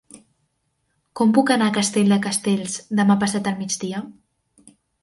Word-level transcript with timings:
Com 1.21 1.35
puc 1.39 1.53
anar 1.57 1.67
a 1.73 1.75
Castell 1.77 2.15
de 2.17 2.19
Castells 2.27 2.81
demà 3.03 3.21
passat 3.27 3.53
al 3.53 3.63
migdia? 3.65 4.05